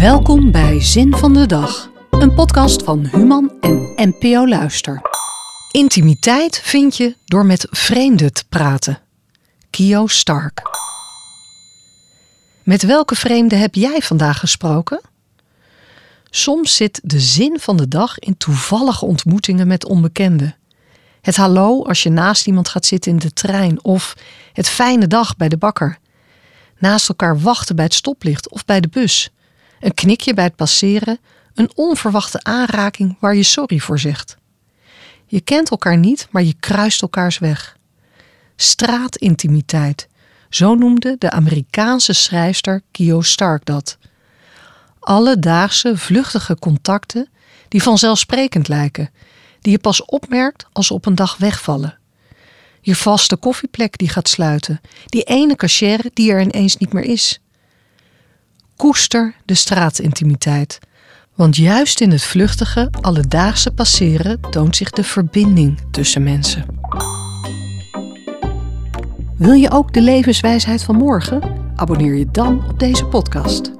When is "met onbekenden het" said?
19.66-21.36